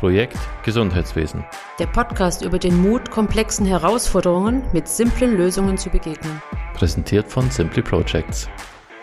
[0.00, 1.44] Projekt Gesundheitswesen.
[1.78, 6.40] Der Podcast über den Mut, komplexen Herausforderungen mit simplen Lösungen zu begegnen.
[6.72, 8.48] Präsentiert von Simply Projects.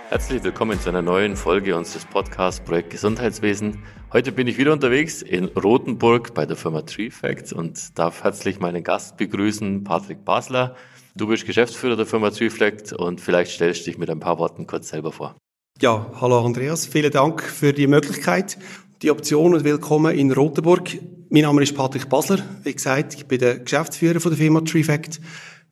[0.10, 3.84] Herzlich willkommen zu einer neuen Folge unseres Podcasts Projekt Gesundheitswesen.
[4.12, 8.60] Heute bin ich wieder unterwegs in Rothenburg bei der Firma Tree Facts und darf herzlich
[8.60, 10.76] meinen Gast begrüßen, Patrick Basler.
[11.16, 14.40] Du bist Geschäftsführer der Firma Tree Fact und vielleicht stellst du dich mit ein paar
[14.40, 15.36] Worten kurz selber vor.
[15.80, 18.58] Ja, hallo Andreas, vielen Dank für die Möglichkeit,
[19.02, 20.98] die Option und willkommen in Rothenburg.
[21.30, 22.40] Mein Name ist Patrick Basler.
[22.64, 25.22] Wie gesagt, ich bin der Geschäftsführer von der Firma Trifact.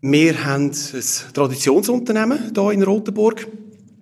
[0.02, 3.48] Wir haben ein Traditionsunternehmen hier in Rothenburg,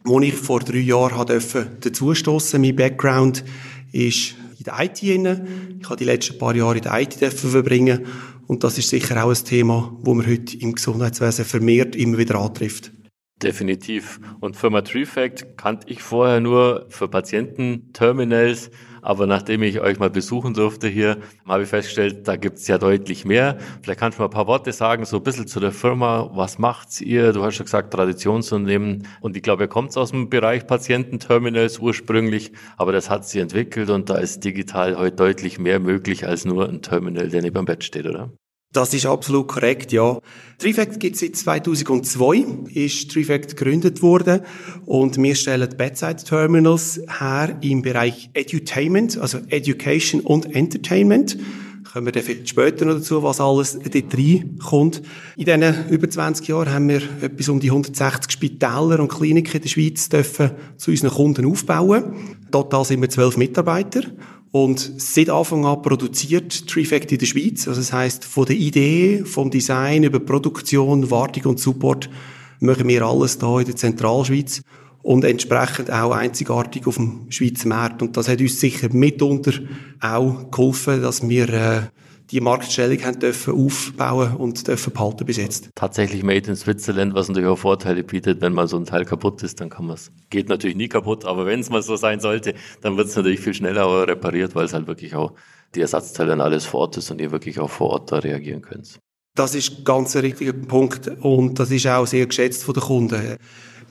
[0.04, 3.46] wo ich vor drei Jahren dazustoßen Mein Background
[3.94, 5.02] ist in der IT.
[5.02, 8.05] Ich habe die letzten paar Jahre in der IT verbringen
[8.48, 12.35] und das ist sicher auch ein Thema, wo man heute im Gesundheitswesen vermehrt immer wieder
[12.35, 12.91] antrifft.
[13.44, 14.20] Definitiv.
[14.40, 18.72] Und Firma TreeFact kannte ich vorher nur für Patiententerminals.
[19.02, 22.78] Aber nachdem ich euch mal besuchen durfte hier, habe ich festgestellt, da gibt es ja
[22.78, 23.58] deutlich mehr.
[23.82, 26.30] Vielleicht kannst du mal ein paar Worte sagen, so ein bisschen zu der Firma.
[26.34, 27.34] Was macht ihr?
[27.34, 29.05] Du hast schon gesagt, Traditionsunternehmen.
[29.20, 32.54] Und ich glaube, ihr kommt aus dem Bereich Patiententerminals ursprünglich.
[32.78, 36.70] Aber das hat sie entwickelt und da ist digital heute deutlich mehr möglich als nur
[36.70, 38.32] ein Terminal, der neben dem Bett steht, oder?
[38.74, 40.18] Das ist absolut korrekt, ja.
[40.57, 42.43] Trifact gibt es seit 2002,
[42.74, 44.41] ist Trifact gegründet worden
[44.88, 51.38] und wir stellen Bedside Terminals her im Bereich Edutainment, also Education und Entertainment.
[51.91, 55.04] Kommen wir dann später noch dazu, was alles dort reinkommt.
[55.38, 59.62] In diesen über 20 Jahren haben wir etwas um die 160 Spitäler und Kliniken in
[59.62, 62.38] der Schweiz dürfen zu unseren Kunden aufbauen.
[62.49, 64.01] Total sind wir zwölf Mitarbeiter
[64.53, 67.68] und seit Anfang an produziert Trifect in der Schweiz.
[67.68, 72.07] Also das heißt, von der Idee, vom Design über Produktion, Wartung und Support
[72.59, 74.62] machen wir alles da in der Zentralschweiz
[75.01, 78.03] und entsprechend auch einzigartig auf dem Schweizer Markt.
[78.03, 79.53] Und das hat uns sicher mitunter
[80.00, 81.81] auch geholfen, dass wir äh,
[82.31, 85.69] die Marktstellung haben dürfen aufbauen und dürfen behalten bis jetzt.
[85.75, 89.44] Tatsächlich made in Switzerland, was natürlich auch Vorteile bietet, wenn mal so ein Teil kaputt
[89.44, 92.19] ist, dann kann man es, geht natürlich nie kaputt, aber wenn es mal so sein
[92.19, 95.34] sollte, dann wird es natürlich viel schneller repariert, weil es halt wirklich auch
[95.75, 98.61] die Ersatzteile dann alles vor Ort ist und ihr wirklich auch vor Ort da reagieren
[98.61, 99.00] könnt.
[99.35, 103.38] Das ist ganz ein richtiger Punkt und das ist auch sehr geschätzt von den Kunden.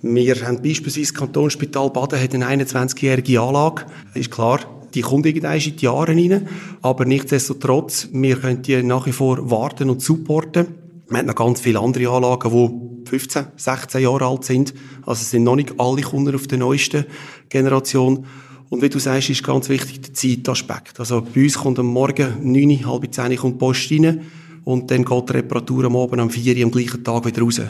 [0.04, 3.86] Wir haben beispielsweise das Kantonsspital Baden hat eine 21-jährige Anlage.
[4.14, 4.58] Ist klar,
[4.92, 6.48] die kommt irgendwann in die Jahre rein.
[6.82, 10.66] Aber nichtsdestotrotz, wir können die nach wie vor warten und supporten.
[11.08, 14.74] Wir haben noch ganz viele andere Anlagen, die 15, 16 Jahre alt sind.
[15.06, 17.04] Also sind noch nicht alle Kunden auf der neuesten
[17.48, 18.26] Generation.
[18.70, 20.98] Und wie du sagst, ist ganz wichtig der Zeitaspekt.
[20.98, 24.22] Also bei uns kommt am Morgen 9, halb 10 kommt die Post rein
[24.64, 27.60] und dann geht die Reparatur am Abend um 4 Uhr am gleichen Tag wieder raus.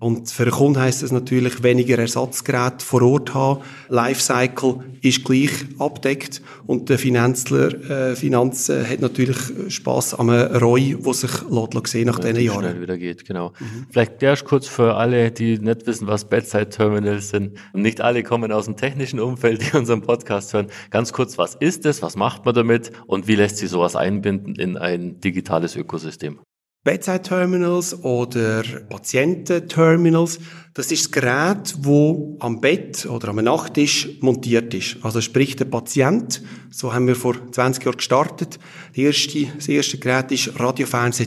[0.00, 3.62] Und für den Kunden heisst das natürlich weniger Ersatzgeräte vor Ort haben.
[3.88, 9.36] Lifecycle ist gleich abdeckt und der Finanzler, äh, Finanz äh, hat natürlich
[9.68, 12.60] Spaß am ROI, wo sich lässt, sehen nach ja, diesen Jahren.
[12.60, 13.52] schnell wieder geht, genau.
[13.58, 13.86] Mhm.
[13.90, 17.58] Vielleicht erst kurz für alle, die nicht wissen, was Bedside Terminals sind.
[17.72, 20.68] Und nicht alle kommen aus dem technischen Umfeld, die unseren Podcast hören.
[20.90, 22.02] Ganz kurz, was ist es?
[22.02, 22.92] Was macht man damit?
[23.06, 26.38] Und wie lässt sich sowas einbinden in ein digitales Ökosystem?
[26.88, 30.38] Bedside-Terminals oder Patienten-Terminals.
[30.72, 34.96] Das ist das Gerät, wo am Bett oder am Nachttisch montiert ist.
[35.02, 38.58] Also sprich der Patient, so haben wir vor 20 Jahren gestartet.
[38.88, 40.58] Das erste, das erste Gerät ist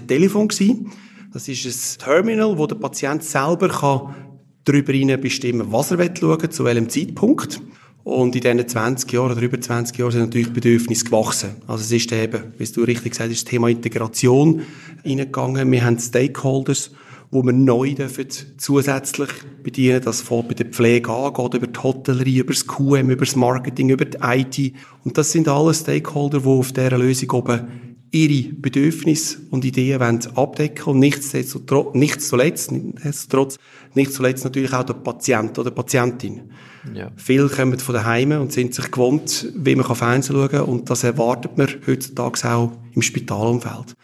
[0.08, 0.92] Telefon gewesen.
[1.32, 4.16] Das ist ein Terminal, wo der Patient selber kann
[4.64, 7.62] darüber bestimmen, was er schauen will, zu welchem Zeitpunkt.
[8.04, 11.52] Und in diesen 20 Jahren oder über 20 Jahren sind natürlich Bedürfnisse gewachsen.
[11.68, 14.62] Also es ist eben, wie du richtig gesagt hast, das Thema Integration
[15.06, 15.72] reingegangen.
[15.72, 16.92] Wir haben Stakeholders,
[17.30, 19.30] wo wir neu dürfen zusätzlich
[19.62, 20.02] bedienen.
[20.02, 23.36] Das fängt bei der Pflege an, geht über die Hotellerie, über das QM, über das
[23.36, 24.74] Marketing, über die IT.
[25.04, 27.68] Und das sind alle Stakeholder, die auf dieser Lösung oben
[28.12, 33.58] ihre Bedürfnisse und Ideen wollen abdecken und nichtsdestotrotz, nicht zuletzt, nichtsdestotrotz,
[33.94, 36.52] nicht zuletzt natürlich auch der Patient oder Patientin.
[36.94, 37.12] Ja.
[37.16, 41.04] Viele kommen von daheim und sind sich gewohnt, wie man Fernsehen schauen kann und das
[41.04, 43.96] erwartet man heutzutage auch im Spitalumfeld.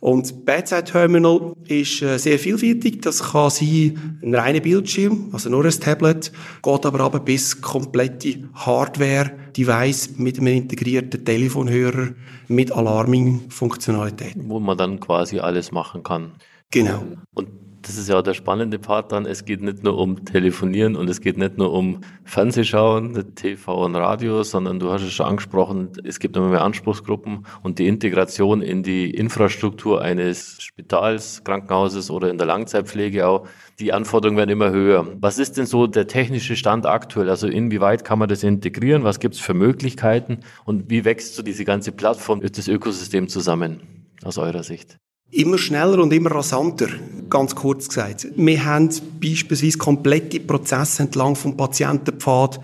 [0.00, 3.02] Und Bedside Terminal ist äh, sehr vielfältig.
[3.02, 6.30] Das kann sein ein reiner Bildschirm, also nur ein Tablet,
[6.62, 12.10] geht aber aber bis komplette Hardware-Device mit einem integrierten Telefonhörer
[12.48, 14.36] mit Alarming-Funktionalität.
[14.36, 16.32] Wo man dann quasi alles machen kann.
[16.70, 17.02] Genau.
[17.34, 17.48] Und
[17.86, 19.26] das ist ja auch der spannende Part dann.
[19.26, 23.94] Es geht nicht nur um Telefonieren und es geht nicht nur um Fernsehschauen, TV und
[23.94, 28.60] Radio, sondern du hast es schon angesprochen, es gibt immer mehr Anspruchsgruppen und die Integration
[28.60, 33.46] in die Infrastruktur eines Spitals, Krankenhauses oder in der Langzeitpflege auch.
[33.78, 35.06] Die Anforderungen werden immer höher.
[35.20, 37.30] Was ist denn so der technische Stand aktuell?
[37.30, 39.04] Also inwieweit kann man das integrieren?
[39.04, 40.40] Was gibt es für Möglichkeiten?
[40.64, 43.80] Und wie wächst so diese ganze Plattform, das Ökosystem zusammen
[44.24, 44.98] aus eurer Sicht?
[45.32, 46.86] Immer schneller und immer rasanter,
[47.28, 48.28] ganz kurz gesagt.
[48.36, 48.88] Wir haben
[49.20, 52.60] beispielsweise komplette Prozesse entlang vom Patientenpfad,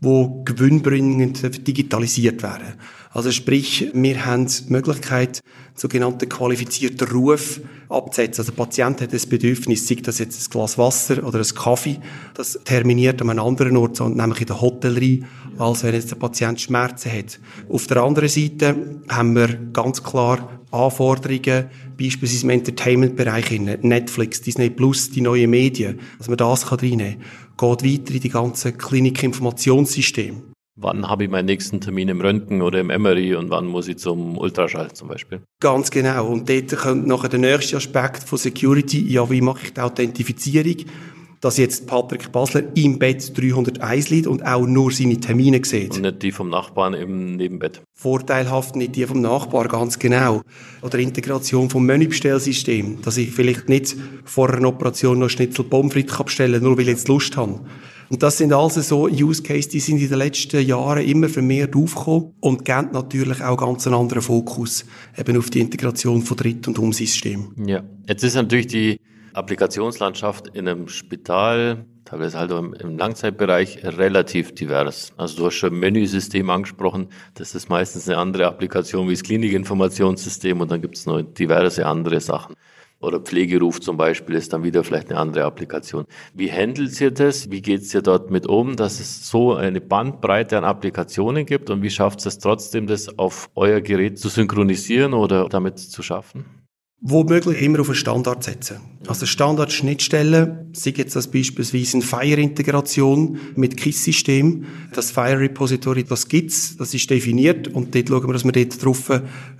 [0.00, 2.74] wo gewinnbringend digitalisiert werden.
[3.10, 5.40] Also sprich, wir haben die Möglichkeit,
[5.74, 7.60] sogenannten qualifizierten Ruf
[7.90, 8.40] abzusetzen.
[8.40, 11.98] Also der Patient hat das Bedürfnis, sei das jetzt ein Glas Wasser oder ein Kaffee,
[12.32, 15.24] das terminiert an einem anderen Ort, nämlich in der Hotellerie,
[15.58, 17.38] als wenn jetzt der Patient Schmerzen hat.
[17.68, 25.10] Auf der anderen Seite haben wir ganz klar Anforderungen, beispielsweise im Entertainment-Bereich, Netflix, Disney Plus,
[25.10, 27.22] die neuen Medien, dass man das reinnehmen
[27.56, 27.76] kann.
[27.76, 30.42] Geht weiter in die ganzen Klinikinformationssysteme.
[30.78, 33.96] Wann habe ich meinen nächsten Termin im Röntgen oder im MRI und wann muss ich
[33.96, 35.40] zum Ultraschall zum Beispiel?
[35.58, 36.26] Ganz genau.
[36.26, 39.10] Und dort kommt nachher der nächste Aspekt von Security.
[39.10, 40.84] Ja, wie mache ich die Authentifizierung?
[41.46, 45.94] Dass jetzt Patrick Basler im Bett 301 liegt und auch nur seine Termine sieht.
[45.94, 47.82] Und nicht die vom Nachbarn im Nebenbett.
[47.94, 50.42] Vorteilhaft nicht die vom Nachbar, ganz genau.
[50.82, 53.94] Oder Integration vom Menübestellsystem, dass ich vielleicht nicht
[54.24, 57.60] vor einer Operation noch Schnitzel Pommes frites bestellen nur weil ich jetzt Lust habe.
[58.08, 61.76] Und das sind also so Use Cases, die sind in den letzten Jahren immer vermehrt
[61.76, 64.84] aufgekommen und geben natürlich auch ganz einen anderen Fokus
[65.16, 67.68] eben auf die Integration von Dritt- und Umsystemen.
[67.68, 69.00] Ja, jetzt ist natürlich die
[69.36, 75.12] Applikationslandschaft in einem Spital, teilweise halt im, Langzeitbereich, relativ divers.
[75.18, 80.58] Also du hast schon Menüsystem angesprochen, das ist meistens eine andere Applikation wie das Klinikinformationssystem
[80.60, 82.54] und dann gibt es noch diverse andere Sachen.
[82.98, 86.06] Oder Pflegeruf zum Beispiel ist dann wieder vielleicht eine andere Applikation.
[86.32, 87.50] Wie handelt ihr das?
[87.50, 91.82] Wie geht ihr dort mit um, dass es so eine Bandbreite an Applikationen gibt und
[91.82, 96.65] wie schafft es trotzdem, das auf euer Gerät zu synchronisieren oder damit zu schaffen?
[97.02, 98.78] Womöglich immer auf einen Standard setzen.
[99.06, 104.64] Also Standardschnittstellen, sei jetzt das beispielsweise eine Fire-Integration mit KISS-System.
[104.94, 109.10] Das Fire-Repository, das gibt's, das ist definiert und dort schauen wir, dass wir dort drauf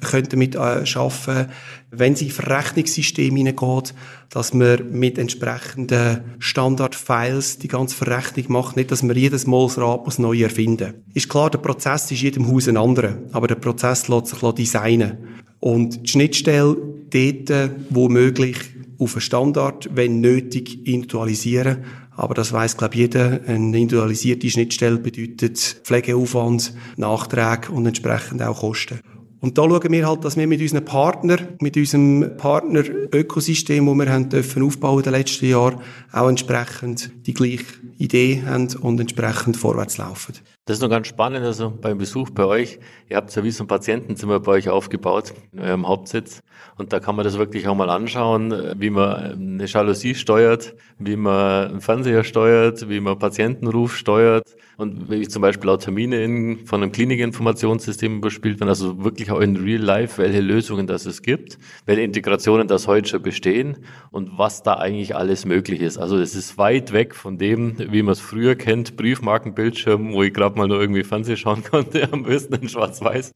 [0.00, 1.52] können damit äh, arbeiten
[1.90, 3.94] wenn es in Verrechnungssystem hineingeht,
[4.28, 9.78] dass man mit entsprechenden Standard-Files die ganze Verrechnung macht, nicht, dass man jedes Mal das
[9.78, 11.04] Rad muss neu erfinden.
[11.14, 15.18] Ist klar, der Prozess ist jedem Haus ein anderer, aber der Prozess lässt sich designen.
[15.60, 16.76] Und die Schnittstelle
[17.10, 18.56] dort, wo möglich,
[18.98, 21.84] auf einen Standard, wenn nötig, individualisieren.
[22.12, 23.40] Aber das weiß glaube jeder.
[23.46, 29.00] Eine individualisierte Schnittstelle bedeutet Pflegeaufwand, Nachträge und entsprechend auch Kosten.
[29.40, 34.12] Und da schauen wir halt, dass wir mit unseren Partnern, mit unserem Partner-Ökosystem, das wir
[34.12, 35.80] haben dürfen aufbauen in den letzten Jahren,
[36.10, 37.66] auch entsprechend die gleiche
[37.98, 40.34] Idee haben und entsprechend vorwärts laufen.
[40.68, 42.80] Das ist noch ganz spannend, also beim Besuch bei euch.
[43.08, 46.42] Ihr habt ja wie so ein Patientenzimmer bei euch aufgebaut, in eurem Hauptsitz.
[46.76, 51.14] Und da kann man das wirklich auch mal anschauen, wie man eine Jalousie steuert, wie
[51.14, 56.66] man einen Fernseher steuert, wie man Patientenruf steuert und wie zum Beispiel auch Termine in,
[56.66, 58.68] von einem Klinikinformationssystem überspielt werden.
[58.68, 63.08] Also wirklich auch in Real Life, welche Lösungen das es gibt, welche Integrationen das heute
[63.08, 63.76] schon bestehen
[64.10, 65.96] und was da eigentlich alles möglich ist.
[65.96, 70.34] Also es ist weit weg von dem, wie man es früher kennt, Briefmarkenbildschirm, wo ich
[70.34, 73.32] gerade mal nur irgendwie Fernsehen schauen konnte, am besten in Schwarz-Weiß.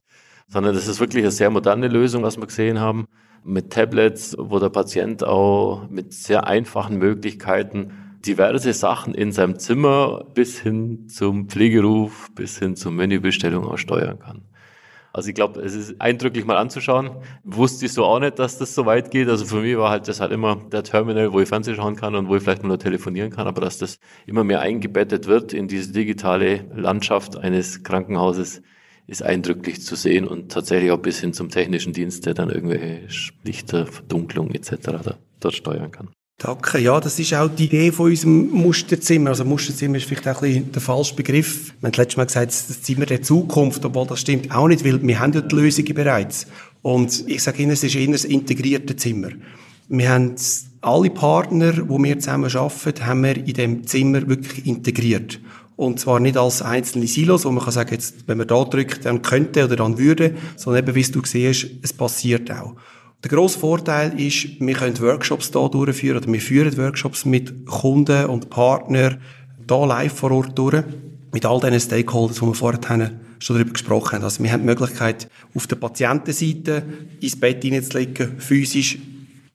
[0.47, 3.05] Sondern das ist wirklich eine sehr moderne Lösung, was wir gesehen haben.
[3.43, 7.91] Mit Tablets, wo der Patient auch mit sehr einfachen Möglichkeiten
[8.25, 14.19] diverse Sachen in seinem Zimmer bis hin zum Pflegeruf, bis hin zur Menübestellung auch steuern
[14.19, 14.43] kann.
[15.13, 17.11] Also ich glaube, es ist eindrücklich mal anzuschauen.
[17.43, 19.27] Wusste ich so auch nicht, dass das so weit geht.
[19.27, 22.15] Also für mich war halt das halt immer der Terminal, wo ich Fernsehen schauen kann
[22.15, 25.53] und wo ich vielleicht mal nur telefonieren kann, aber dass das immer mehr eingebettet wird
[25.53, 28.61] in diese digitale Landschaft eines Krankenhauses,
[29.07, 33.07] ist eindrücklich zu sehen und tatsächlich auch bis hin zum technischen Dienst, der dann irgendwelche
[33.43, 35.17] Lichter, Verdunklung etc.
[35.39, 36.09] Dort steuern kann.
[36.43, 36.79] Danke.
[36.79, 39.29] Ja, das ist auch die Idee von unserem Musterzimmer.
[39.29, 41.71] Also Musterzimmer ist vielleicht auch ein bisschen der falsche Begriff.
[41.81, 44.99] Wir haben letztes Mal gesagt, das Zimmer der Zukunft, obwohl das stimmt auch nicht, weil
[45.03, 46.47] wir haben ja die Lösungen bereits.
[46.81, 49.29] Und ich sage Ihnen, es ist eher ein integriertes Zimmer.
[49.87, 50.33] Wir haben
[50.81, 55.39] alle Partner, wo wir zusammen arbeiten, haben wir in dem Zimmer wirklich integriert.
[55.75, 59.05] Und zwar nicht als einzelne Silos, wo man kann sagen, jetzt, wenn man da drückt,
[59.05, 62.75] dann könnte oder dann würde, sondern eben, wie du siehst, es passiert auch.
[63.23, 68.25] Der grosse Vorteil ist, wir können Workshops hier durchführen, oder wir führen Workshops mit Kunden
[68.25, 69.19] und Partnern
[69.69, 70.83] hier live vor Ort durch,
[71.31, 74.23] mit all diesen Stakeholders, die wir vorher schon darüber gesprochen haben.
[74.23, 76.83] Also wir haben die Möglichkeit, auf der Patientenseite
[77.19, 78.97] ins Bett hineinzulegen, physisch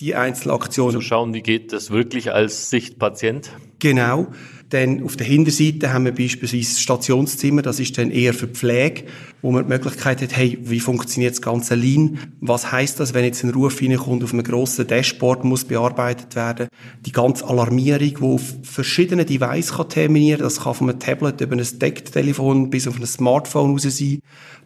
[0.01, 0.93] die einzelnen Aktionen.
[0.93, 3.51] Zu schauen, wie geht das wirklich als Sichtpatient?
[3.81, 4.29] Genau.
[4.71, 9.05] Dann auf der Hinterseite haben wir beispielsweise Stationszimmer, das ist dann eher für Pflege,
[9.41, 12.19] wo man die Möglichkeit hat, hey, wie funktioniert das ganze Lean?
[12.41, 16.67] Was heißt das, wenn jetzt ein Ruf reinkommt, auf einem grossen Dashboard muss bearbeitet werden?
[17.05, 21.57] Die ganze Alarmierung, die auf verschiedenen Devices kann terminieren, das kann von einem Tablet über
[21.57, 24.19] ein Decktelefon bis auf ein Smartphone raus sein.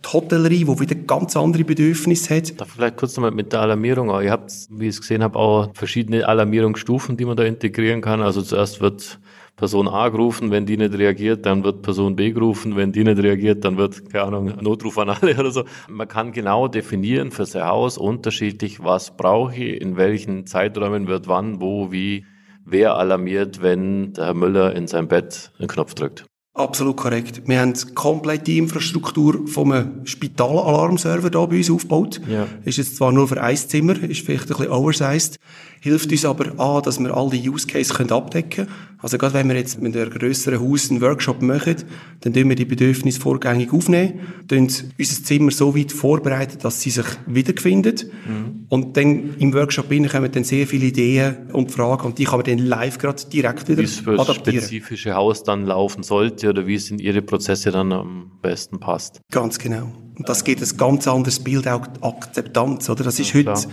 [0.02, 2.58] Die Hotellerie, die wieder ganz andere Bedürfnisse hat.
[2.58, 4.08] Da vielleicht kurz nochmal mit der Alarmierung.
[4.22, 8.22] Ihr habt, wie ich es gesehen habe, auch verschiedene Alarmierungsstufen, die man da integrieren kann.
[8.22, 9.20] Also zuerst wird
[9.60, 13.22] Person A gerufen, wenn die nicht reagiert, dann wird Person B gerufen, wenn die nicht
[13.22, 15.64] reagiert, dann wird, keine Ahnung, Notruf an alle oder so.
[15.86, 21.28] Man kann genau definieren für sein Haus unterschiedlich, was brauche ich, in welchen Zeiträumen wird
[21.28, 22.24] wann, wo, wie,
[22.64, 26.24] wer alarmiert, wenn der Herr Müller in sein Bett einen Knopf drückt.
[26.52, 27.42] Absolut korrekt.
[27.46, 29.72] Wir haben komplett die Infrastruktur vom
[30.04, 32.20] Spitalalarmserver hier bei uns aufgebaut.
[32.28, 32.48] Ja.
[32.64, 35.38] Ist jetzt zwar nur für ein Zimmer, ist vielleicht ein bisschen oversized,
[35.80, 38.68] hilft uns aber an, dass wir all die Use Cases können abdecken können.
[38.98, 41.76] Also gerade wenn wir jetzt mit einem grösseren Haus einen Workshop machen,
[42.20, 46.90] dann tun wir die Bedürfnisse vorgängig aufnehmen, tun unser Zimmer so weit vorbereiten, dass sie
[46.90, 47.94] sich wiederfinden.
[48.26, 48.66] Mhm.
[48.68, 52.46] Und dann im Workshop kommen dann sehr viele Ideen und Fragen und die kann man
[52.46, 54.56] dann live gerade direkt wieder wie es für adaptieren.
[54.56, 58.80] das spezifische Haus dann laufen sollte oder wie es in Ihre Prozesse dann am besten
[58.80, 59.20] passt.
[59.30, 59.92] Ganz genau.
[60.16, 63.04] Und das geht ein ganz anderes Bild, auch Akzeptanz, oder?
[63.04, 63.64] Das ist ja, heute klar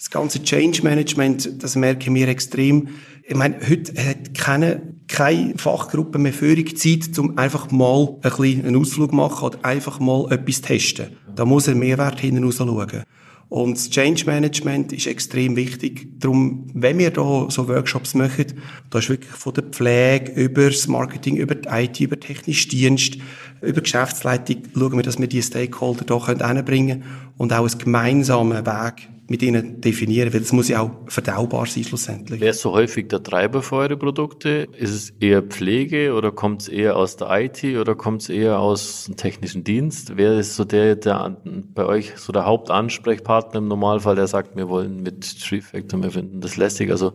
[0.00, 2.88] das ganze Change Management, das merken wir extrem.
[3.22, 8.76] Ich meine, heute hat keine, keine Fachgruppe mehr Führung Zeit, um einfach mal ein einen
[8.76, 11.08] Ausflug machen oder einfach mal etwas testen.
[11.36, 13.02] Da muss er Mehrwert hinten raus schauen.
[13.50, 16.20] Und das Change Management ist extrem wichtig.
[16.20, 18.46] Darum, wenn wir da so Workshops machen,
[18.90, 23.18] da ist wirklich von der Pflege über das Marketing, über die IT, über technischen Dienst,
[23.60, 27.02] über Geschäftsleitung, schauen wir, dass wir die Stakeholder da können
[27.38, 31.84] und auch einen gemeinsamen Weg mit ihnen definieren, weil es muss ja auch verdaubar sein
[31.84, 32.40] schlussendlich.
[32.40, 34.66] Wer ist so häufig der Treiber für eure Produkte?
[34.76, 38.58] Ist es eher Pflege oder kommt es eher aus der IT oder kommt es eher
[38.58, 40.16] aus dem technischen Dienst?
[40.16, 44.68] Wer ist so der, der bei euch so der Hauptansprechpartner im Normalfall, der sagt, wir
[44.68, 46.90] wollen mit Tree Factor, wir finden das lässig?
[46.90, 47.12] Also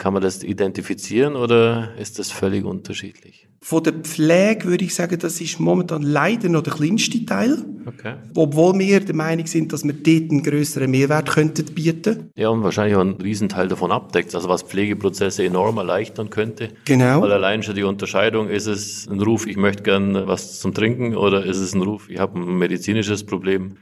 [0.00, 3.46] kann man das identifizieren oder ist das völlig unterschiedlich?
[3.62, 7.58] Von der Pflege würde ich sagen, das ist momentan leider noch der kleinste Teil.
[7.84, 8.14] Okay.
[8.34, 12.30] Obwohl wir der Meinung sind, dass wir dort einen größeren Mehrwert könnten bieten.
[12.34, 16.70] Ja, und wahrscheinlich auch einen Riesenteil davon abdeckt, also was Pflegeprozesse enorm erleichtern könnte.
[16.86, 17.20] Genau.
[17.20, 21.14] Weil allein schon die Unterscheidung, ist es ein Ruf, ich möchte gern was zum Trinken
[21.14, 23.76] oder ist es ein Ruf, ich habe ein medizinisches Problem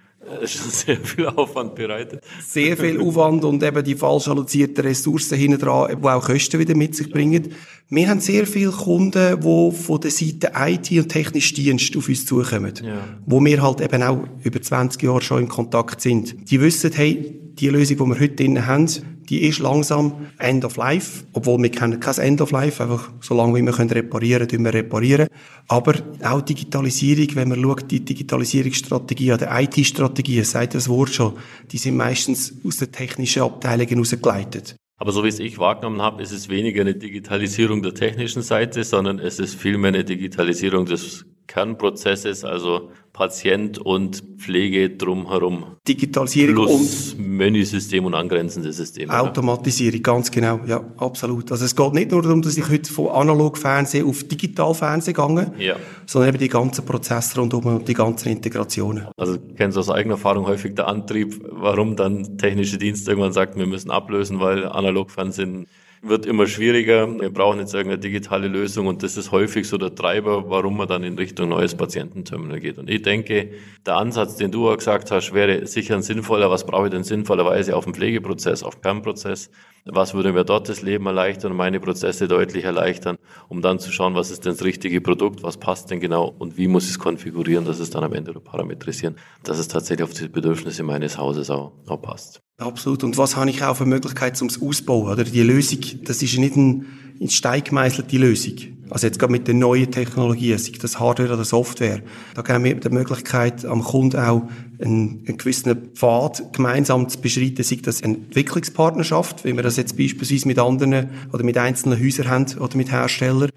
[0.45, 2.23] schon sehr viel Aufwand bereitet.
[2.47, 6.77] Sehr viel Aufwand und eben die falsch allozierten Ressourcen hinten dran, die auch Kosten wieder
[6.77, 7.49] mit sich bringen.
[7.89, 12.27] Wir haben sehr viele Kunden, die von der Seite IT und technischer Dienst auf uns
[12.27, 12.75] zukommen.
[12.83, 12.99] Ja.
[13.27, 16.51] Wo wir halt eben auch über 20 Jahre schon in Kontakt sind.
[16.51, 18.89] Die wissen, hey, die Lösung, die wir heute drin haben,
[19.29, 23.55] die ist langsam End of Life, obwohl wir kennen kein End of Life, einfach solange
[23.57, 25.29] wie wir können reparieren, tun wir reparieren.
[25.67, 31.35] Aber auch Digitalisierung, wenn man schaut, die Digitalisierungsstrategie oder IT-Strategie, sagt das Wort schon,
[31.71, 34.77] die sind meistens aus den technischen Abteilungen herausgeleitet.
[35.01, 38.83] Aber so wie es ich wahrgenommen habe, ist es weniger eine Digitalisierung der technischen Seite,
[38.83, 45.65] sondern es ist vielmehr eine Digitalisierung des Kernprozesses, also Patient und Pflege drumherum.
[45.89, 49.13] Digitalisierung Plus und Menüsystem und angrenzende Systeme.
[49.13, 51.51] Automatisierung, ganz genau, ja, absolut.
[51.51, 55.77] Also es geht nicht nur darum, dass ich heute von Analogfernsehen auf Digitalfernsehen gehe, ja.
[56.07, 59.09] sondern eben die ganzen Prozesse rundum und die ganzen Integrationen.
[59.17, 63.57] Also kennst du aus eigener Erfahrung häufig der Antrieb, warum dann technische Dienste irgendwann sagt,
[63.57, 65.67] wir müssen ablösen, weil Analogfernsehen
[66.03, 67.09] wird immer schwieriger.
[67.21, 70.89] Wir brauchen jetzt irgendeine digitale Lösung und das ist häufig so der Treiber, warum man
[70.89, 72.79] dann in Richtung neues Patiententerminal geht.
[72.79, 73.51] Und ich denke,
[73.87, 76.51] der Ansatz, den du auch gesagt hast, wäre sicher ein sinnvoller.
[76.51, 79.51] Was brauche ich denn sinnvollerweise auf dem Pflegeprozess, auf Kernprozess?
[79.85, 83.17] Was würde mir dort das Leben erleichtern und meine Prozesse deutlich erleichtern,
[83.49, 86.59] um dann zu schauen, was ist denn das richtige Produkt, was passt denn genau und
[86.59, 90.13] wie muss ich es konfigurieren, dass es dann am Ende parametrisieren, dass es tatsächlich auf
[90.13, 92.43] die Bedürfnisse meines Hauses auch, auch passt.
[92.59, 93.05] Absolut.
[93.05, 95.13] Und was habe ich auch für Möglichkeiten zum Ausbauen?
[95.13, 96.87] Oder die Lösung, das ist nicht ein,
[97.21, 98.55] in Stein gemeißelte Lösung.
[98.91, 102.01] Also jetzt gerade mit den neuen Technologien, sei das Hardware oder Software,
[102.35, 104.49] da geben wir die Möglichkeit, am Kunden auch
[104.81, 109.97] einen, einen gewissen Pfad gemeinsam zu beschreiten, sei das eine Entwicklungspartnerschaft, wie wir das jetzt
[109.97, 113.51] beispielsweise mit anderen oder mit einzelnen Häusern haben oder mit Herstellern,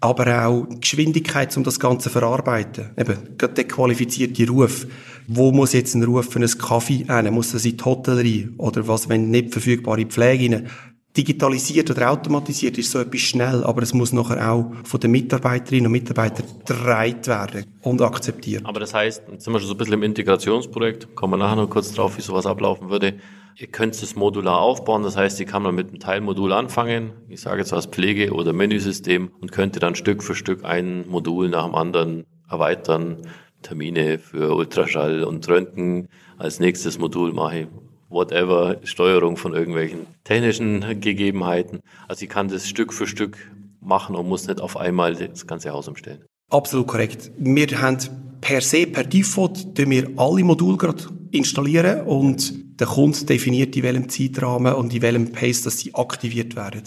[0.00, 2.90] aber auch Geschwindigkeit, um das Ganze zu verarbeiten.
[2.96, 4.86] Eben, gerade der qualifizierte Ruf
[5.30, 7.34] wo muss jetzt ein Ruf für einen Kaffee hin?
[7.34, 8.48] Muss das in die Hotellerie?
[8.56, 10.70] Oder was, wenn nicht verfügbare Pflege rein?
[11.14, 15.86] Digitalisiert oder automatisiert ist so etwas schnell, aber es muss nachher auch von den Mitarbeiterinnen
[15.86, 18.64] und Mitarbeitern getragen werden und akzeptiert.
[18.64, 21.56] Aber das heißt, jetzt sind wir schon so ein bisschen im Integrationsprojekt, kommen wir nachher
[21.56, 23.14] noch kurz drauf, wie sowas ablaufen würde.
[23.60, 27.40] Ihr könnt es modular aufbauen, das heißt, ihr kann man mit einem Teilmodul anfangen, ich
[27.40, 31.64] sage jetzt was Pflege- oder Menüsystem und könnte dann Stück für Stück ein Modul nach
[31.64, 33.16] dem anderen erweitern.
[33.62, 36.08] Termine für Ultraschall und Röntgen.
[36.36, 37.66] Als nächstes Modul mache ich
[38.08, 41.80] whatever, Steuerung von irgendwelchen technischen Gegebenheiten.
[42.06, 43.38] Also ich kann das Stück für Stück
[43.80, 46.24] machen und muss nicht auf einmal das ganze Haus umstellen.
[46.48, 47.32] Absolut korrekt.
[47.36, 47.98] Wir haben
[48.40, 54.08] per se, per Default, wir alle Module gerade installieren und der Kunde definiert, in welchem
[54.08, 56.82] Zeitrahmen und in welchem Pace, dass sie aktiviert werden.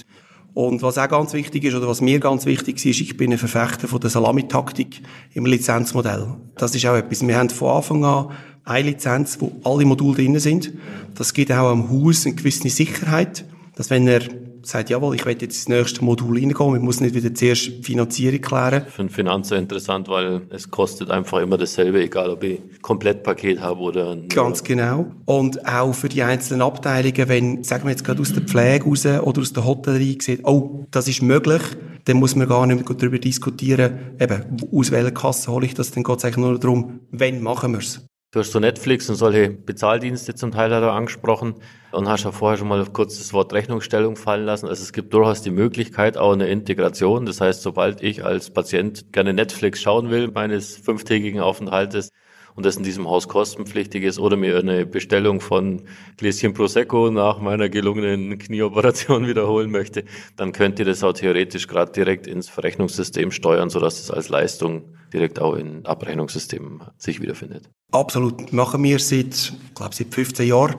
[0.53, 3.37] Und was auch ganz wichtig ist, oder was mir ganz wichtig ist, ich bin ein
[3.37, 5.01] Verfechter von der Salamitaktik
[5.33, 6.35] im Lizenzmodell.
[6.57, 7.25] Das ist auch etwas.
[7.25, 8.31] Wir haben von Anfang an
[8.65, 10.73] eine Lizenz, wo alle Module drin sind.
[11.15, 13.45] Das gibt auch am Haus eine gewisse Sicherheit,
[13.75, 14.21] dass wenn er
[14.63, 18.41] sagt, jawohl, ich werde jetzt ins nächste Modul reingehen, ich muss nicht wieder zuerst Finanzierung
[18.41, 18.85] klären.
[18.87, 23.79] Für einen Finanzer interessant, weil es kostet einfach immer dasselbe, egal ob ich Komplettpaket habe
[23.81, 24.17] oder...
[24.29, 25.11] Ganz genau.
[25.25, 29.05] Und auch für die einzelnen Abteilungen, wenn, sagen wir jetzt gerade aus der Pflege raus
[29.05, 31.61] oder aus der Hotellerie sieht, oh, das ist möglich,
[32.05, 35.91] dann muss man gar nicht mehr darüber diskutieren, eben, aus welcher Kasse hole ich das,
[35.91, 38.01] dann geht es eigentlich nur darum, wenn machen wir es.
[38.33, 41.55] Du hast so Netflix und solche Bezahldienste zum Teil da angesprochen
[41.91, 44.69] und hast ja vorher schon mal kurz das Wort Rechnungsstellung fallen lassen.
[44.69, 47.25] Also es gibt durchaus die Möglichkeit, auch eine Integration.
[47.25, 52.09] Das heißt, sobald ich als Patient gerne Netflix schauen will, meines fünftägigen Aufenthaltes,
[52.55, 55.81] und das in diesem Haus kostenpflichtig ist oder mir eine Bestellung von
[56.17, 60.03] Gläschen Prosecco nach meiner gelungenen Knieoperation wiederholen möchte,
[60.35, 64.83] dann könnt ihr das auch theoretisch gerade direkt ins Verrechnungssystem steuern, sodass es als Leistung
[65.13, 67.69] direkt auch in Abrechnungssystemen sich wiederfindet.
[67.91, 68.53] Absolut.
[68.53, 70.75] Machen wir seit, ich glaube, seit 15 Jahren.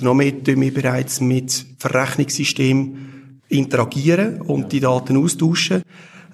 [0.00, 5.82] Noch mehr tun wir bereits mit Verrechnungssystemen interagieren und die Daten austauschen.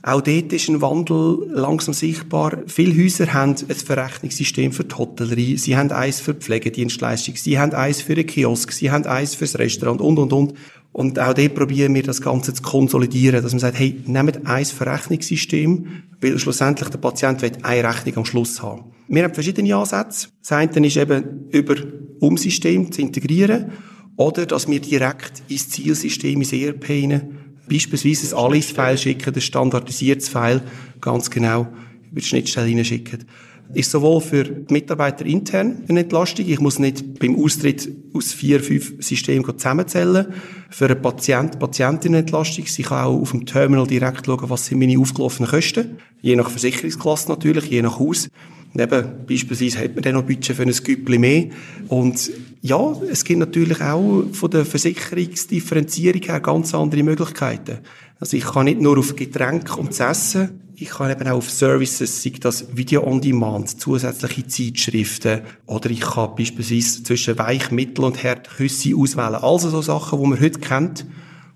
[0.03, 2.63] Auch dort ist ein Wandel langsam sichtbar.
[2.67, 7.59] Viele Häuser haben ein Verrechnungssystem für die Hotellerie, sie haben eins für die Pflegedienstleistung, sie
[7.59, 10.55] haben eins für den Kiosk, sie haben eins fürs Restaurant und, und, und.
[10.93, 14.65] Und auch dort probieren wir das Ganze zu konsolidieren, dass man sagt, hey, nehmt ein
[14.65, 15.87] Verrechnungssystem,
[16.21, 18.85] weil schlussendlich der Patient will eine Rechnung am Schluss haben.
[19.07, 20.29] Wir haben verschiedene Ansätze.
[20.41, 21.77] Das eine ist eben über
[22.19, 23.73] Umsystem zu integrieren
[24.17, 27.40] oder dass wir direkt ins Zielsystem, ins ERP hinein
[27.71, 30.63] beispielsweise ein Alice-File schicken, ein standardisiertes File,
[31.01, 31.69] ganz genau
[32.11, 33.25] über die Schnittstelle hineinschicken.
[33.73, 36.45] Ist sowohl für die Mitarbeiter intern eine Entlastung.
[36.49, 40.27] Ich muss nicht beim Austritt aus vier, fünf Systemen zusammenzählen.
[40.71, 42.67] Für einen Patient, Patientin eine Entlastung.
[42.67, 45.99] Sie kann auch auf dem Terminal direkt schauen, was sind meine aufgelaufenen Kosten.
[46.21, 48.29] Je nach Versicherungsklasse natürlich, je nach Haus.
[48.75, 51.45] Und eben, beispielsweise hat man dann noch Budget für ein Güppli mehr.
[51.87, 52.31] Und
[52.63, 57.79] ja, es gibt natürlich auch von der Versicherungsdifferenzierung her ganz andere Möglichkeiten.
[58.19, 61.51] Also ich kann nicht nur auf Getränke und das Essen, ich kann eben auch auf
[61.51, 68.05] Services, sei das Video on Demand, zusätzliche Zeitschriften oder ich kann beispielsweise zwischen Weich, Mittel
[68.05, 69.35] und Herd Küsse auswählen.
[69.35, 71.07] Also so Sachen, die man heute kennt,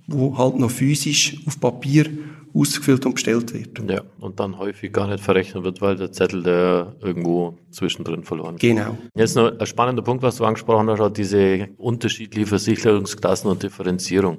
[0.07, 2.07] wo halt noch physisch auf Papier
[2.55, 3.91] ausgefüllt und bestellt wird.
[3.91, 8.57] Ja, und dann häufig gar nicht verrechnet wird, weil der Zettel der irgendwo zwischendrin verloren
[8.57, 8.77] geht.
[8.77, 8.97] Genau.
[9.15, 14.39] Jetzt noch ein spannender Punkt, was du angesprochen hast, auch diese unterschiedliche Versicherungsklassen und Differenzierung.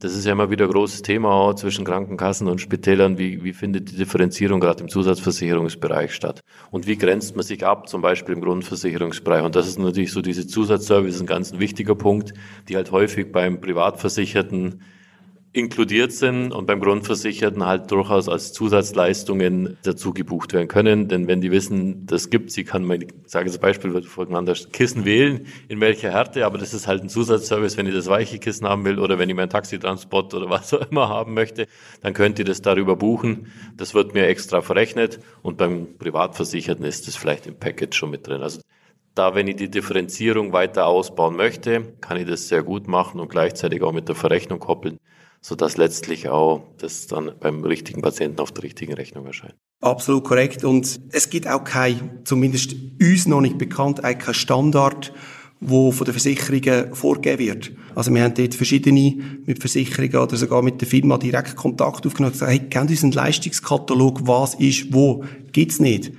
[0.00, 3.16] Das ist ja immer wieder ein großes Thema auch zwischen Krankenkassen und Spitälern.
[3.16, 6.40] Wie, wie findet die Differenzierung gerade im Zusatzversicherungsbereich statt?
[6.72, 9.44] Und wie grenzt man sich ab, zum Beispiel im Grundversicherungsbereich?
[9.44, 12.34] Und das ist natürlich so diese Zusatzservice ein ganz wichtiger Punkt,
[12.68, 14.82] die halt häufig beim Privatversicherten
[15.54, 21.06] inkludiert sind und beim Grundversicherten halt durchaus als Zusatzleistungen dazu gebucht werden können.
[21.06, 25.04] Denn wenn die wissen, das gibt, sie kann man, ich sage als Beispiel, voneinander Kissen
[25.04, 28.68] wählen, in welcher Härte, aber das ist halt ein Zusatzservice, wenn ich das weiche Kissen
[28.68, 31.68] haben will oder wenn ich meinen Taxitransport oder was auch immer haben möchte,
[32.02, 33.52] dann könnt ihr das darüber buchen.
[33.76, 38.26] Das wird mir extra verrechnet und beim Privatversicherten ist das vielleicht im Package schon mit
[38.26, 38.42] drin.
[38.42, 38.60] Also
[39.14, 43.28] da, wenn ich die Differenzierung weiter ausbauen möchte, kann ich das sehr gut machen und
[43.28, 44.98] gleichzeitig auch mit der Verrechnung koppeln
[45.44, 49.54] sodass letztlich auch das dann beim richtigen Patienten auf der richtigen Rechnung erscheint.
[49.82, 50.64] Absolut korrekt.
[50.64, 55.12] Und es gibt auch kein, zumindest uns noch nicht bekannt, auch kein Standard,
[55.60, 57.72] wo von den Versicherungen vorgegeben wird.
[57.94, 62.32] Also wir haben dort verschiedene mit Versicherungen oder sogar mit der Firma direkt Kontakt aufgenommen
[62.32, 65.26] und gesagt, hey, kennt uns einen Leistungskatalog, was ist wo?
[65.52, 66.12] Gibt's nicht.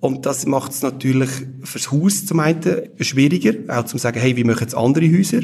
[0.00, 1.30] Und das macht es natürlich
[1.62, 5.42] fürs Haus zum einen schwieriger, auch zum sagen, hey, wie machen es andere Häuser?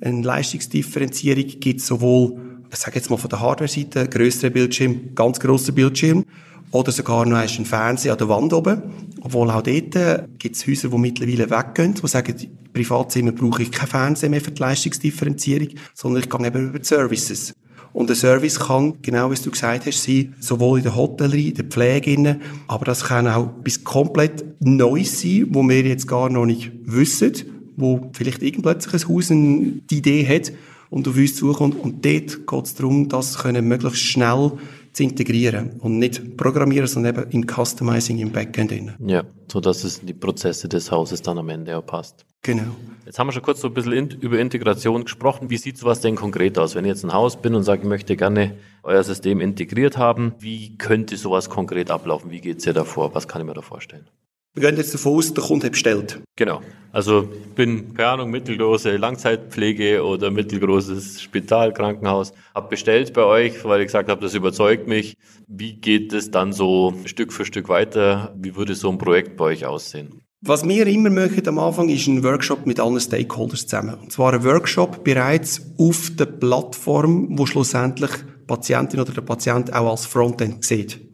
[0.00, 5.72] Eine Leistungsdifferenzierung gibt sowohl ich sage jetzt mal von der Hardware-Seite, größere Bildschirm, ganz grosser
[5.72, 6.24] Bildschirm,
[6.70, 8.82] oder sogar noch einen Fernseher an der Wand oben.
[9.20, 13.62] Obwohl auch dort äh, gibt es Häuser, die mittlerweile weggehen, die sagen, im Privatzimmer brauche
[13.62, 17.52] ich keinen Fernseher mehr für die Leistungsdifferenzierung, sondern ich gehe eben über die Services.
[17.92, 21.54] Und der Service kann, genau wie du gesagt hast, sein, sowohl in der Hotellerie, in
[21.56, 26.46] der Pflege, aber das kann auch bis komplett Neues sein, wo wir jetzt gar noch
[26.46, 27.34] nicht wissen,
[27.76, 30.52] wo vielleicht irgendplötzlich ein Haus eine Idee hat
[30.92, 31.80] und auf uns zukommt.
[31.80, 34.52] Und dort geht es darum, das können möglichst schnell
[34.92, 38.70] zu integrieren und nicht programmieren, sondern eben im Customizing im Backend.
[38.70, 38.92] Drin.
[39.06, 42.26] Ja, so dass es in die Prozesse des Hauses dann am Ende auch passt.
[42.42, 42.64] Genau.
[43.06, 45.48] Jetzt haben wir schon kurz so ein bisschen in, über Integration gesprochen.
[45.48, 46.74] Wie sieht sowas denn konkret aus?
[46.74, 50.34] Wenn ich jetzt ein Haus bin und sage, ich möchte gerne euer System integriert haben,
[50.40, 52.30] wie könnte sowas konkret ablaufen?
[52.30, 53.14] Wie geht es dir davor?
[53.14, 54.06] Was kann ich mir da vorstellen?
[54.54, 56.20] Wir gehen jetzt davon aus, der Kunde hat bestellt.
[56.36, 56.60] Genau.
[56.92, 63.64] Also ich bin, keine Ahnung, mittelgroße Langzeitpflege oder mittelgroßes Spital, Krankenhaus, habe bestellt bei euch,
[63.64, 65.16] weil ich gesagt habe, das überzeugt mich.
[65.48, 68.34] Wie geht es dann so Stück für Stück weiter?
[68.36, 70.20] Wie würde so ein Projekt bei euch aussehen?
[70.42, 73.94] Was wir immer machen am Anfang ist ein Workshop mit allen Stakeholders zusammen.
[73.94, 79.72] Und zwar ein Workshop bereits auf der Plattform, wo schlussendlich die Patientin oder der Patient
[79.72, 81.11] auch als Frontend sieht.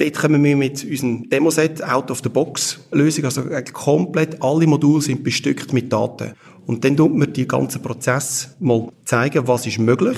[0.00, 3.42] Dort kommen wir mit unserem Demoset Out-of-the-Box-Lösung, also
[3.74, 6.32] komplett alle Module sind bestückt mit Daten.
[6.66, 10.16] Und dann tut man die ganzen Prozess mal zeigen, was ist möglich.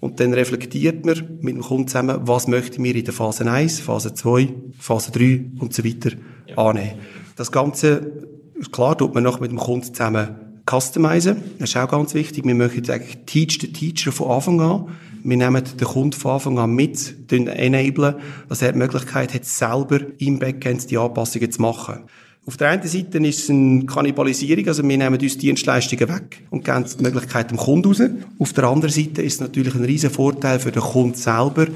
[0.00, 3.78] Und dann reflektiert man mit dem Kunden zusammen, was möchten wir in der Phase 1,
[3.78, 6.10] Phase 2, Phase 3 und so weiter
[6.48, 6.56] ja.
[6.56, 6.98] annehmen.
[7.36, 8.10] Das Ganze,
[8.72, 11.36] klar, tut man noch mit dem Kunden zusammen customizen.
[11.60, 12.44] Das ist auch ganz wichtig.
[12.44, 14.88] Wir möchten eigentlich Teach the Teacher von Anfang an.
[15.22, 18.14] Wir nehmen den Kunden von Anfang an mit, enablen,
[18.48, 22.00] dass er die Möglichkeit hat, selber im Backend die Anpassungen zu machen.
[22.46, 26.64] Auf der einen Seite ist es eine Kannibalisierung, also wir nehmen uns Dienstleistungen weg und
[26.64, 28.02] geben die Möglichkeit dem Kunden raus.
[28.38, 31.66] Auf der anderen Seite ist es natürlich ein riesen Vorteil für den Kunden selber.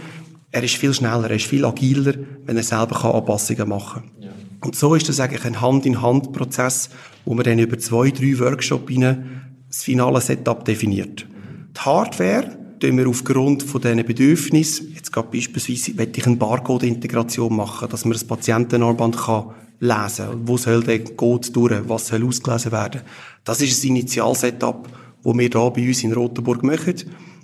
[0.51, 2.15] Er ist viel schneller, er ist viel agiler,
[2.47, 4.23] wenn er selber Anpassungen machen kann.
[4.23, 4.31] Ja.
[4.63, 6.89] Und so ist das eigentlich ein Hand-in-Hand-Prozess,
[7.27, 8.93] wo man dann über zwei, drei Workshops
[9.69, 11.27] das finale Setup definiert.
[11.77, 17.57] Die Hardware tun wir aufgrund von diesen Bedürfnissen, jetzt gerade beispielsweise, möchte ich eine Barcode-Integration
[17.57, 20.41] machen, dass man das Patientenarmband kann lesen kann.
[20.49, 21.89] Wo soll der Code durch?
[21.89, 23.01] Was soll ausgelesen werden?
[23.45, 24.89] Das ist ein Initial-Setup,
[25.25, 26.95] das wir hier bei uns in Rotenburg machen.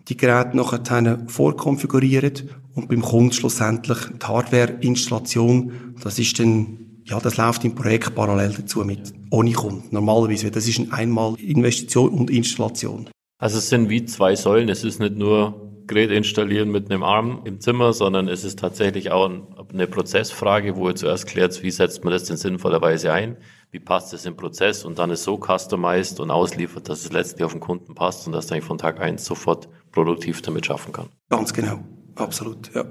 [0.09, 7.39] Die Geräte nachher vorkonfigurieren und beim Kunden schlussendlich die Hardware-Installation, das ist dann ja, das
[7.39, 9.83] läuft im Projekt parallel dazu mit, ohne Kunden.
[9.91, 13.09] Normalerweise, das ist eine Investition und Installation.
[13.41, 14.69] Also es sind wie zwei Säulen.
[14.69, 19.11] Es ist nicht nur Gerät installieren mit einem Arm im Zimmer, sondern es ist tatsächlich
[19.11, 19.31] auch
[19.73, 23.39] eine Prozessfrage, wo ihr zuerst klärt, wie setzt man das denn sinnvollerweise ein,
[23.71, 27.43] wie passt es im Prozess und dann ist so customized und ausliefert, dass es letztlich
[27.43, 31.09] auf den Kunden passt und dass er von Tag eins sofort produktiv damit schaffen kann.
[31.31, 31.81] Ganz genau.
[32.21, 32.85] Absolut, ja.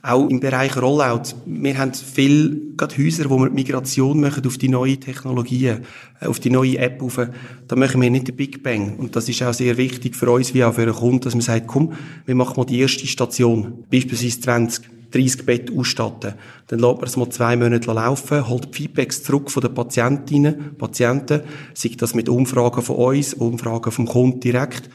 [0.00, 1.34] Auch im Bereich Rollout.
[1.44, 5.80] Wir haben viele gerade Häuser, wo wir Migration machen auf die neuen Technologien,
[6.20, 7.20] äh, auf die neue App auf.
[7.66, 8.96] Da machen wir nicht den Big Bang.
[8.96, 11.40] Und das ist auch sehr wichtig für uns wie auch für den Kunden, dass man
[11.40, 11.94] sagt, komm,
[12.26, 13.84] wir machen mal die erste Station.
[13.90, 16.34] Beispielsweise 20, 30 Bett ausstatten.
[16.68, 21.40] Dann lässt man es mal zwei Monate laufen, holt Feedbacks zurück von den Patientinnen, Patienten,
[21.74, 24.88] sei das mit Umfragen von uns, Umfragen vom Kunden direkt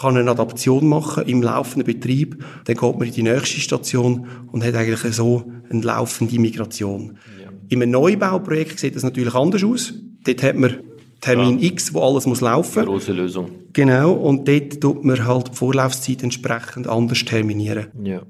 [0.00, 4.64] kann eine Adaption machen im laufenden Betrieb, dann geht man in die nächste Station und
[4.64, 7.18] hat eigentlich so eine laufende Migration.
[7.42, 7.50] Ja.
[7.68, 9.94] In einem Neubauprojekt sieht das natürlich anders aus.
[10.24, 10.78] Dort hat man
[11.20, 11.70] Termin ja.
[11.70, 12.84] X, wo alles muss laufen.
[12.84, 13.50] Große Lösung.
[13.72, 17.88] Genau, und dort tut man halt die Vorlaufzeit entsprechend anders terminieren.
[18.02, 18.22] Ja.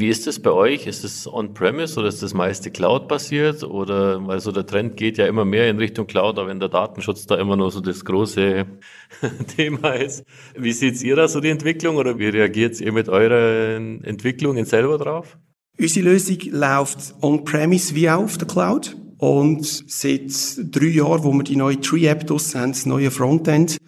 [0.00, 0.86] Wie ist das bei euch?
[0.86, 3.62] Ist es on-premise oder ist das meiste Cloud-basiert?
[3.62, 6.68] Oder, weil so der Trend geht ja immer mehr in Richtung Cloud, aber wenn der
[6.68, 8.66] Datenschutz da immer nur so das große
[9.56, 10.24] Thema ist.
[10.56, 14.98] Wie seht ihr da so die Entwicklung oder wie reagiert ihr mit euren Entwicklungen selber
[14.98, 15.38] drauf?
[15.78, 18.96] Unsere Lösung läuft on-premise wie auch auf der Cloud.
[19.18, 20.32] Und seit
[20.72, 23.78] drei Jahren, wo wir die neue Tree-App draussen haben, das neue Frontend,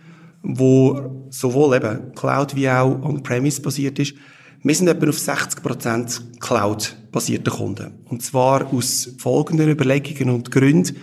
[0.42, 4.14] wo sowohl eben Cloud wie auch on-premise basiert ist,
[4.62, 7.92] wir sind etwa auf 60% Cloud-basierte Kunden.
[8.06, 10.96] Und zwar aus folgenden Überlegungen und Gründen.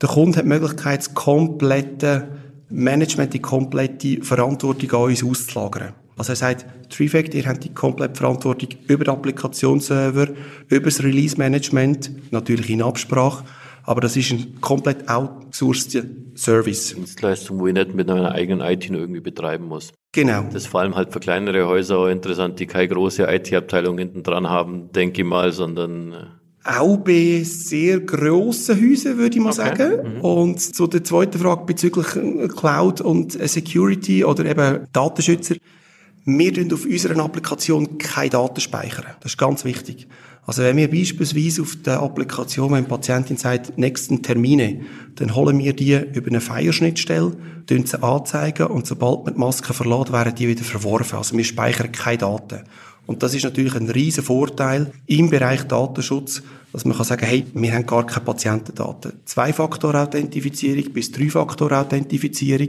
[0.00, 2.28] Der Kunde hat die Möglichkeit, das komplette
[2.68, 5.94] Management, die komplette Verantwortung an uns auszulagern.
[6.16, 10.28] Also er sagt, Trifect, ihr habt die komplette Verantwortung über den Applikationsserver,
[10.68, 13.44] über das Release-Management, natürlich in Absprache,
[13.84, 16.04] aber das ist ein komplett outsourced
[16.36, 16.94] Service.
[16.94, 19.92] Dienstleistung, wo ich nicht mit einer eigenen IT irgendwie betreiben muss.
[20.12, 20.42] Genau.
[20.44, 24.22] Das ist vor allem halt für kleinere Häuser auch interessant, die keine große IT-Abteilung hinten
[24.22, 26.16] dran haben, denke ich mal, sondern äh,
[26.64, 29.76] auch bei sehr grossen Häusern, würde ich mal okay.
[29.76, 30.16] sagen.
[30.16, 30.20] Mhm.
[30.20, 35.56] Und zu der zweiten Frage bezüglich äh, Cloud und äh, Security oder eben Datenschützer.
[36.24, 39.06] Wir tun auf unserer Applikation keine Daten speichern.
[39.20, 40.06] Das ist ganz wichtig.
[40.44, 44.82] Also wenn wir beispielsweise auf der Applikation, wenn die Patientin sagt, nächsten Termine,
[45.14, 49.72] dann holen wir die über eine Feierschnittstelle, tun sie anzeigen und sobald man die Maske
[49.72, 51.18] verlässt, werden die wieder verworfen.
[51.18, 52.60] Also wir speichern keine Daten.
[53.06, 57.44] Und das ist natürlich ein riesen Vorteil im Bereich Datenschutz, dass man kann sagen, hey,
[57.52, 59.12] wir haben gar keine Patientendaten.
[59.24, 62.68] Zwei-Faktor-Authentifizierung bis Drei-Faktor-Authentifizierung.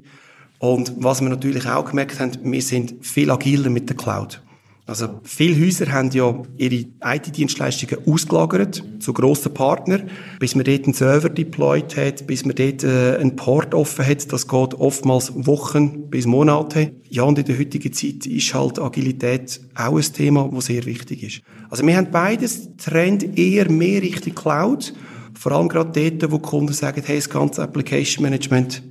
[0.64, 4.42] Und was wir natürlich auch gemerkt haben, wir sind viel agiler mit der Cloud.
[4.86, 10.94] Also viele Häuser haben ja ihre IT-Dienstleistungen ausgelagert zu grossen Partnern, bis man dort einen
[10.94, 14.32] Server deployed hat, bis man dort äh, einen Port offen hat.
[14.32, 16.94] Das geht oftmals Wochen bis Monate.
[17.10, 21.24] Ja, und in der heutigen Zeit ist halt Agilität auch ein Thema, das sehr wichtig
[21.24, 21.42] ist.
[21.72, 24.94] Also wir haben beides, Trend eher mehr Richtung Cloud,
[25.38, 28.82] vor allem gerade dort, wo Kunden sagen, hey, das ganze Application Management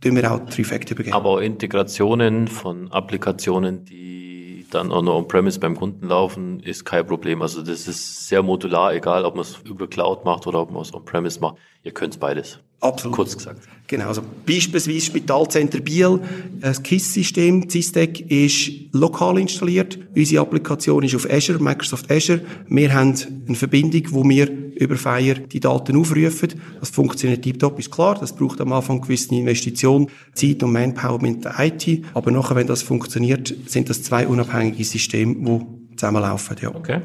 [0.00, 1.14] tun wir auch Trifecta übergeben.
[1.14, 7.06] Aber auch Integrationen von Applikationen, die dann auch noch on-premise beim Kunden laufen, ist kein
[7.06, 7.42] Problem.
[7.42, 10.82] Also das ist sehr modular, egal ob man es über Cloud macht oder ob man
[10.82, 11.56] es on-premise macht.
[11.82, 12.60] Ihr könnt beides.
[12.80, 13.14] Absolut.
[13.14, 13.60] Kurz gesagt.
[13.86, 16.20] Genau, also beispielsweise Spitalcenter Biel,
[16.60, 19.98] das KISS-System, CISTEC, ist lokal installiert.
[20.14, 22.40] Unsere Applikation ist auf Azure, Microsoft Azure.
[22.68, 23.14] Wir haben
[23.46, 26.54] eine Verbindung, wo wir über Fire die Daten aufrufen.
[26.78, 28.16] Das funktioniert tiptop, ist klar.
[28.18, 32.04] Das braucht am Anfang gewisse Investition, Zeit und Manpower mit der IT.
[32.14, 36.74] Aber nachher, wenn das funktioniert, sind das zwei unabhängige Systeme, die zusammenlaufen, ja.
[36.74, 37.00] Okay.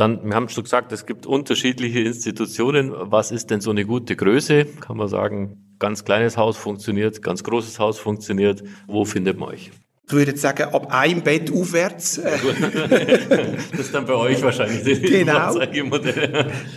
[0.00, 2.90] Dann, wir haben schon gesagt, es gibt unterschiedliche Institutionen.
[2.94, 4.64] Was ist denn so eine gute Größe?
[4.64, 8.64] Kann man sagen, ganz kleines Haus funktioniert, ganz großes Haus funktioniert.
[8.86, 9.70] Wo findet man euch?
[10.06, 12.18] Ich würde jetzt sagen, ab einem Bett aufwärts.
[13.70, 15.54] das ist dann bei euch wahrscheinlich die genau.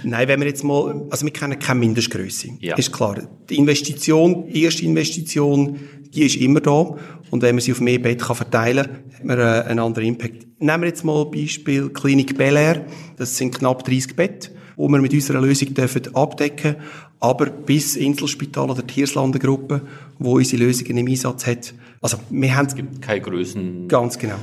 [0.04, 2.50] Nein, wenn wir jetzt mal, also wir kennen keine Mindestgröße.
[2.60, 2.76] Ja.
[2.76, 3.26] Ist klar.
[3.50, 5.80] Die Investition, die erste Investition,
[6.13, 6.95] die ist immer da.
[7.32, 10.08] Und wenn man sie auf mehr Bett kann verteilen kann, hat man äh, einen anderen
[10.08, 10.47] Impact.
[10.60, 12.86] Nehmen wir jetzt mal Beispiel Klinik Bel Air.
[13.17, 16.76] Das sind knapp 30 Bett, die wir mit unserer Lösung dürfen abdecken
[17.23, 19.82] aber bis Inselspital oder die Hirslanden-Gruppe,
[20.19, 21.73] wo unsere Lösung im Einsatz hat.
[22.02, 22.67] Also, wir haben...
[22.67, 23.88] Es gibt keine Größen...
[23.88, 24.36] Ganz genau.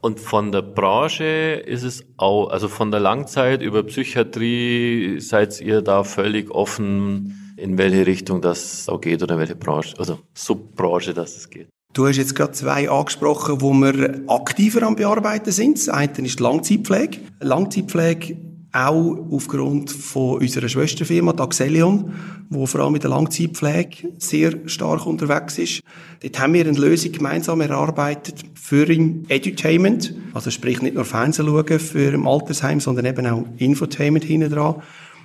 [0.00, 1.24] Und von der Branche
[1.66, 7.78] ist es auch, also von der Langzeit über Psychiatrie seid ihr da völlig offen, in
[7.78, 11.68] welche Richtung das auch geht oder in welche Branche, also Subbranche das es geht.
[11.92, 15.78] Du hast jetzt gerade zwei angesprochen, wo wir aktiver am Bearbeiten sind.
[15.78, 17.18] Das eine ist die Langzeitpflege.
[17.40, 18.36] Langzeitpflege
[18.72, 22.14] auch aufgrund von unserer Schwesterfirma Daxelion,
[22.48, 25.82] wo vor allem mit der Langzeitpflege sehr stark unterwegs ist.
[26.22, 31.78] Dort haben wir eine Lösung gemeinsam erarbeitet für Edutainment, also sprich nicht nur Fernsehen schauen
[31.78, 34.76] für im Altersheim, sondern eben auch Infotainment hinten dran.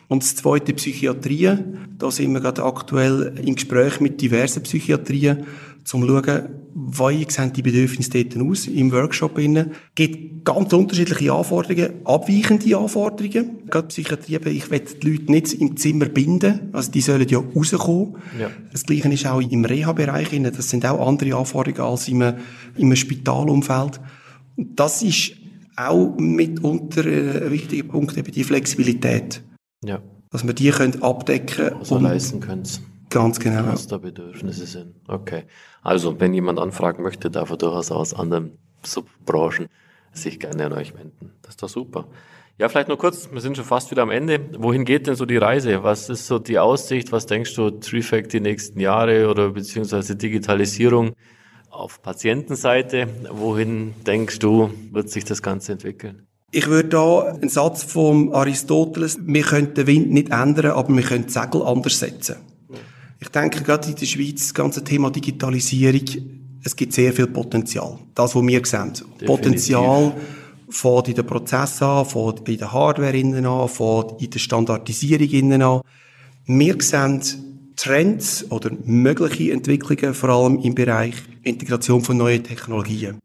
[0.08, 1.52] Und das zweite Psychiatrie.
[1.98, 5.46] Da sind wir gerade aktuell im Gespräch mit diversen Psychiatrien, um
[5.84, 9.38] zu schauen, wie sehen die Bedürfnisse dort aus im Workshop.
[9.40, 9.66] Es
[9.96, 13.68] gibt ganz unterschiedliche Anforderungen, abweichende Anforderungen.
[13.68, 18.16] Gerade Psychiatrie, ich will die Leute nicht im Zimmer binden, also die sollen ja rauskommen.
[18.40, 18.50] Ja.
[18.72, 22.34] Das Gleiche ist auch im Reha-Bereich, das sind auch andere Anforderungen als im,
[22.78, 24.00] im Spitalumfeld.
[24.56, 25.34] Das ist
[25.76, 29.42] auch mitunter ein wichtiger Punkt, eben die Flexibilität.
[29.84, 30.02] Ja.
[30.32, 31.78] Dass wir die können abdecken können.
[31.78, 32.64] Also leisten können.
[33.10, 33.68] Ganz genau.
[33.68, 34.96] Was da Bedürfnisse sind.
[35.08, 35.44] Okay.
[35.82, 39.68] Also, wenn jemand anfragen möchte, darf er durchaus aus anderen Subbranchen
[40.12, 41.32] sich gerne an euch wenden.
[41.42, 42.08] Das ist doch super.
[42.60, 44.40] Ja, vielleicht nur kurz, wir sind schon fast wieder am Ende.
[44.58, 45.84] Wohin geht denn so die Reise?
[45.84, 47.12] Was ist so die Aussicht?
[47.12, 51.14] Was denkst du, Trifact die nächsten Jahre oder beziehungsweise Digitalisierung
[51.70, 53.08] auf Patientenseite?
[53.32, 56.27] Wohin denkst du, wird sich das Ganze entwickeln?
[56.52, 61.04] Ich würde da einen Satz vom Aristoteles, wir können den Wind nicht ändern, aber wir
[61.04, 62.38] können die Segel anders setzen.
[63.20, 66.06] Ich denke, gerade in der Schweiz, das ganze Thema Digitalisierung,
[66.64, 67.98] es gibt sehr viel Potenzial.
[68.16, 68.94] Das, was wir sehen.
[68.94, 69.28] Definitiv.
[69.28, 70.14] Potenzial
[70.70, 75.30] fängt in den Prozessen an, fängt in der Hardware innen an, fängt in der Standardisierung
[75.30, 75.82] innen an.
[76.46, 77.22] Wir sehen
[77.76, 83.20] Trends oder mögliche Entwicklungen, vor allem im Bereich Integration von neuen Technologien.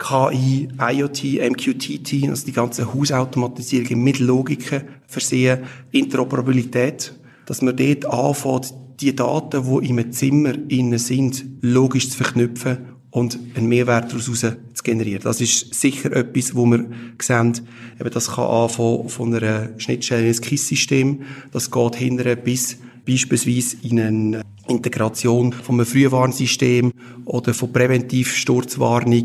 [0.00, 5.60] KI, IoT, MQTT, also die ganze Hausautomatisierung mit Logiken versehen,
[5.92, 7.12] Interoperabilität,
[7.44, 12.78] dass man dort anfängt, die Daten, die in einem Zimmer innen sind, logisch zu verknüpfen
[13.10, 15.22] und einen Mehrwert daraus zu generieren.
[15.22, 16.86] Das ist sicher etwas, wo wir
[17.20, 17.60] sehen,
[17.98, 24.00] eben das kann anfangen von einer Schnittstelle ins KISS-System, das geht hinterher bis beispielsweise in
[24.00, 26.92] eine Integration von einem Frühwarnsystem
[27.24, 29.24] oder von Präventivsturzwarnung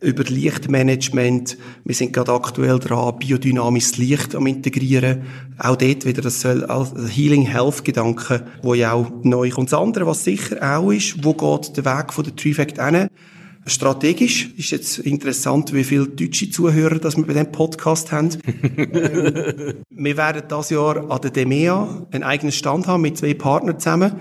[0.00, 1.58] über Lichtmanagement.
[1.84, 5.22] Wir sind gerade aktuell dran, biodynamisches Licht am integrieren.
[5.58, 9.72] Auch dort wieder das Healing Health Gedanke, wo ja auch neu kommt.
[9.72, 13.08] Das andere, was sicher auch ist, wo geht der Weg von der Trifect hin?
[13.66, 18.30] Strategisch ist jetzt interessant, wie viele deutsche Zuhörer das wir bei diesem Podcast haben.
[18.78, 23.78] ähm, wir werden das Jahr an der DEMEA einen eigenen Stand haben mit zwei Partnern
[23.78, 24.12] zusammen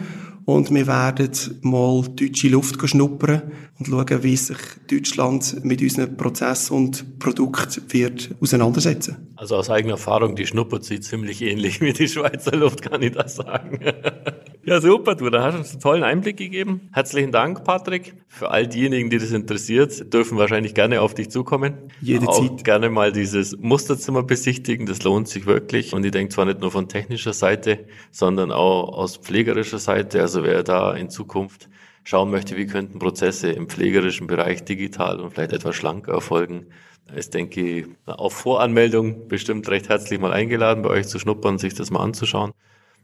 [0.49, 1.29] und wir werden
[1.62, 4.57] mal deutsche Luft schnuppern und schauen, wie sich
[4.89, 9.27] Deutschland mit unseren Prozess und Produkt wird auseinandersetzen.
[9.35, 13.12] Also aus eigener Erfahrung, die schnuppert sich ziemlich ähnlich wie die Schweizer Luft, kann ich
[13.12, 13.79] das sagen.
[14.69, 16.89] ja, super, du, da hast du uns einen tollen Einblick gegeben.
[16.93, 18.13] Herzlichen Dank, Patrick.
[18.27, 21.73] Für all diejenigen, die das interessiert, dürfen wahrscheinlich gerne auf dich zukommen.
[22.01, 22.63] Jede Auch Zeit.
[22.63, 25.93] gerne mal dieses Musterzimmer besichtigen, das lohnt sich wirklich.
[25.93, 30.21] Und ich denke zwar nicht nur von technischer Seite, sondern auch aus pflegerischer Seite.
[30.21, 31.67] Also wer da in Zukunft
[32.03, 36.67] schauen möchte, wie könnten Prozesse im pflegerischen Bereich digital und vielleicht etwas schlanker erfolgen,
[37.15, 41.73] ist, denke ich, auf Voranmeldung bestimmt recht herzlich mal eingeladen, bei euch zu schnuppern, sich
[41.73, 42.51] das mal anzuschauen.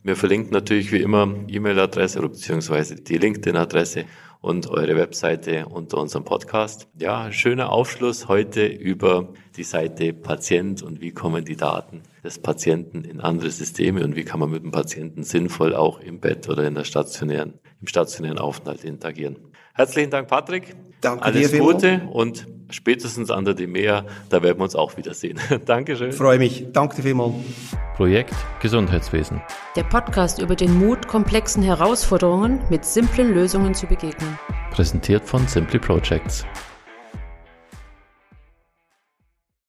[0.05, 4.05] Wir verlinken natürlich wie immer E-Mail-Adresse oder beziehungsweise die LinkedIn-Adresse
[4.39, 6.87] und eure Webseite unter unserem Podcast.
[6.99, 13.03] Ja, schöner Aufschluss heute über die Seite Patient und wie kommen die Daten des Patienten
[13.03, 16.67] in andere Systeme und wie kann man mit dem Patienten sinnvoll auch im Bett oder
[16.67, 19.37] in der stationären, im stationären Aufenthalt interagieren.
[19.73, 20.75] Herzlichen Dank, Patrick.
[21.05, 25.39] Danke Alles dir, Gute und spätestens an der Demea, da werden wir uns auch wiedersehen.
[25.65, 26.11] Dankeschön.
[26.11, 26.65] Freue mich.
[26.73, 27.33] Danke dir vielmals.
[27.95, 29.39] Projekt Gesundheitswesen.
[29.75, 34.39] Der Podcast über den Mut, komplexen Herausforderungen mit simplen Lösungen zu begegnen.
[34.71, 36.43] Präsentiert von Simply Projects.